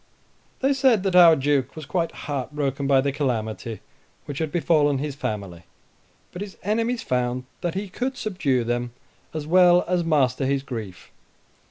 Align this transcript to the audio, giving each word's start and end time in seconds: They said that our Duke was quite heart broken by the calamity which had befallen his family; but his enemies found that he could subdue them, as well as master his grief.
They 0.61 0.73
said 0.73 1.03
that 1.03 1.15
our 1.15 1.35
Duke 1.35 1.75
was 1.75 1.85
quite 1.85 2.11
heart 2.25 2.53
broken 2.55 2.87
by 2.87 3.01
the 3.01 3.11
calamity 3.11 3.81
which 4.25 4.39
had 4.39 4.51
befallen 4.51 4.97
his 4.97 5.13
family; 5.13 5.61
but 6.31 6.41
his 6.41 6.57
enemies 6.63 7.03
found 7.03 7.43
that 7.61 7.75
he 7.75 7.87
could 7.87 8.17
subdue 8.17 8.63
them, 8.63 8.93
as 9.31 9.45
well 9.45 9.85
as 9.87 10.03
master 10.03 10.47
his 10.47 10.63
grief. 10.63 11.11